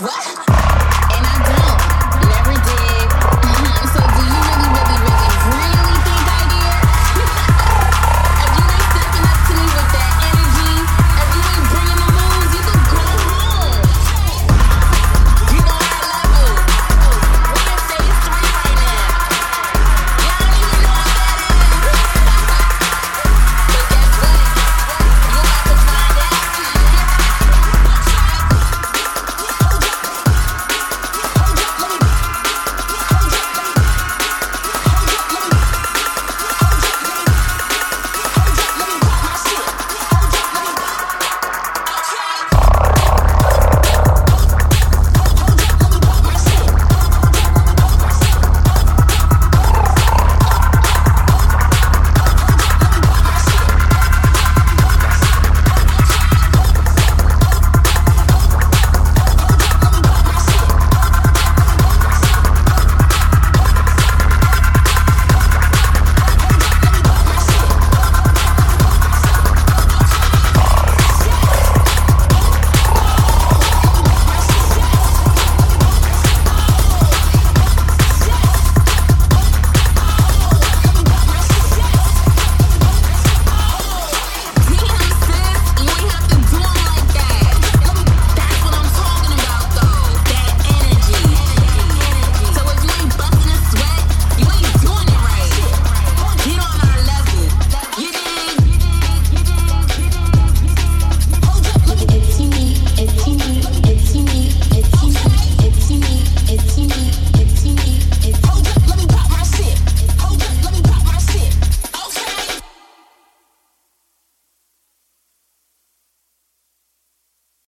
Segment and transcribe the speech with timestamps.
[0.00, 0.49] What?